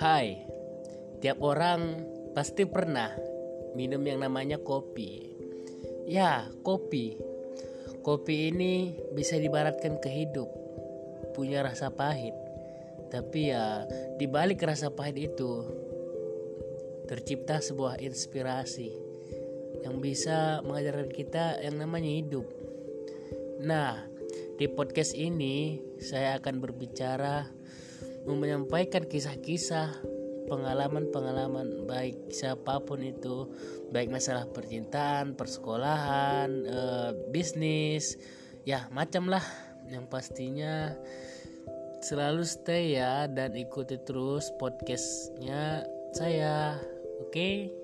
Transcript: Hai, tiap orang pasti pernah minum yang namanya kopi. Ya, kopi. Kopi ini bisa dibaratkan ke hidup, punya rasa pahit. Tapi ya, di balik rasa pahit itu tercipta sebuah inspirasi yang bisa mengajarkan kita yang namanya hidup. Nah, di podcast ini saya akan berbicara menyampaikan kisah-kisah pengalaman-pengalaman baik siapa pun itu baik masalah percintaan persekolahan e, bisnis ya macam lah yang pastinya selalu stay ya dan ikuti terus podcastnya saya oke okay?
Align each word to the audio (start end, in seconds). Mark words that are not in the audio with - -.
Hai, 0.00 0.48
tiap 1.20 1.44
orang 1.44 2.08
pasti 2.32 2.64
pernah 2.64 3.12
minum 3.76 4.00
yang 4.00 4.24
namanya 4.24 4.56
kopi. 4.56 5.28
Ya, 6.08 6.48
kopi. 6.64 7.20
Kopi 8.00 8.48
ini 8.48 8.96
bisa 9.12 9.36
dibaratkan 9.36 10.00
ke 10.00 10.08
hidup, 10.08 10.48
punya 11.36 11.60
rasa 11.60 11.92
pahit. 11.92 12.32
Tapi 13.12 13.52
ya, 13.52 13.84
di 14.16 14.24
balik 14.24 14.64
rasa 14.64 14.88
pahit 14.88 15.20
itu 15.20 15.68
tercipta 17.04 17.60
sebuah 17.60 18.00
inspirasi 18.00 18.96
yang 19.84 20.00
bisa 20.00 20.64
mengajarkan 20.64 21.12
kita 21.12 21.60
yang 21.60 21.76
namanya 21.76 22.08
hidup. 22.08 22.48
Nah, 23.60 24.00
di 24.56 24.64
podcast 24.64 25.12
ini 25.12 25.76
saya 26.00 26.40
akan 26.40 26.56
berbicara 26.56 27.60
menyampaikan 28.26 29.08
kisah-kisah 29.08 29.96
pengalaman-pengalaman 30.50 31.86
baik 31.86 32.34
siapa 32.34 32.82
pun 32.82 33.06
itu 33.06 33.46
baik 33.94 34.10
masalah 34.10 34.50
percintaan 34.50 35.38
persekolahan 35.38 36.50
e, 36.66 36.80
bisnis 37.30 38.18
ya 38.66 38.90
macam 38.90 39.30
lah 39.30 39.42
yang 39.86 40.10
pastinya 40.10 40.98
selalu 42.02 42.42
stay 42.42 42.98
ya 42.98 43.30
dan 43.30 43.54
ikuti 43.54 43.94
terus 44.02 44.50
podcastnya 44.58 45.86
saya 46.10 46.82
oke 47.22 47.30
okay? 47.30 47.79